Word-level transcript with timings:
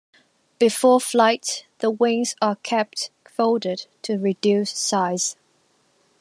Before 0.57 0.99
flight 0.99 1.67
the 1.77 1.91
wings 1.91 2.35
are 2.41 2.55
kept 2.55 3.11
folded 3.29 3.85
to 4.01 4.17
reduce 4.17 4.71
size. 4.71 5.35